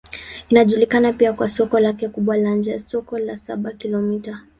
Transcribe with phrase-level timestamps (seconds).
[0.49, 4.41] Inajulikana pia kwa soko lake kubwa la nje, Soko la Saba-Kilomita.